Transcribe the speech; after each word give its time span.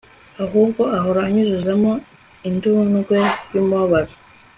ahubwo 0.43 0.81
ahora 0.97 1.19
anyuzuzamo 1.27 1.91
indurwe 2.47 3.19
y'umubabaro 3.53 4.13